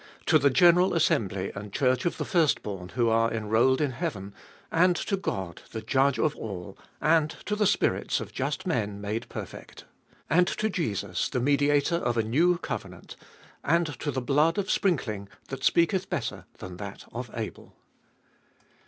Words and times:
To 0.25 0.39
the 0.39 0.49
general 0.49 0.95
assemby 0.95 1.51
and 1.55 1.71
church 1.71 2.05
of 2.05 2.17
the 2.17 2.25
firstborn 2.25 2.89
who 2.95 3.07
are 3.09 3.31
enrolled 3.31 3.79
in 3.79 3.91
heaven, 3.91 4.33
and 4.71 4.95
to 4.95 5.15
God 5.15 5.61
the 5.73 5.81
Judge 5.83 6.17
of 6.17 6.35
all, 6.35 6.75
and 6.99 7.29
to 7.45 7.55
the 7.55 7.67
spirits 7.67 8.19
of 8.19 8.33
just 8.33 8.65
men 8.65 8.99
made 8.99 9.29
perfect, 9.29 9.81
24. 10.29 10.37
And 10.39 10.47
to 10.47 10.69
Jesus 10.71 11.29
the 11.29 11.39
Mediator 11.39 11.97
of 11.97 12.17
a 12.17 12.23
new 12.23 12.57
covenant, 12.57 13.15
and 13.63 13.85
to 13.99 14.09
the 14.09 14.21
blood 14.23 14.57
of 14.57 14.71
sprinkling 14.71 15.29
that 15.49 15.63
speaketh 15.63 16.09
better 16.09 16.45
than 16.57 16.77
that 16.77 17.05
of 17.13 17.29
Abel. 17.35 17.75